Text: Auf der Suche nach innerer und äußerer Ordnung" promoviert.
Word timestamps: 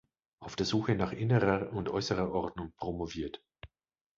Auf 0.39 0.55
der 0.55 0.65
Suche 0.65 0.95
nach 0.95 1.11
innerer 1.11 1.71
und 1.73 1.87
äußerer 1.87 2.31
Ordnung" 2.31 2.73
promoviert. 2.75 3.43